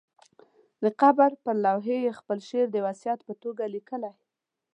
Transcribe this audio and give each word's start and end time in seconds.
د 0.83 0.85
قبر 1.01 1.31
پر 1.43 1.55
لوحې 1.63 1.97
یې 2.05 2.11
خپل 2.19 2.37
شعر 2.47 2.67
د 2.71 2.77
وصیت 2.87 3.19
په 3.27 3.33
توګه 3.43 3.63
لیکلی. 3.75 4.11